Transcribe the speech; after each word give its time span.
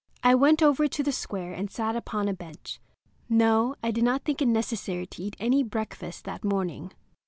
I 0.23 0.33
went 0.33 0.63
over 0.63 0.87
to 0.87 1.03
the 1.03 1.11
square 1.11 1.53
and 1.53 1.69
sat 1.69 1.95
upon 1.95 2.27
a 2.27 2.33
bench. 2.33 2.81
No; 3.29 3.75
I 3.83 3.91
did 3.91 4.03
not 4.03 4.23
think 4.23 4.41
it 4.41 4.47
necessary 4.47 5.05
to 5.05 5.21
eat 5.21 5.35
any 5.39 5.61
breakfast 5.61 6.23
that 6.25 6.43
morning. 6.43 6.91